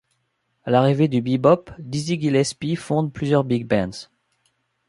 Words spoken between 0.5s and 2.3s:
À l'arrivée du bebop, Dizzy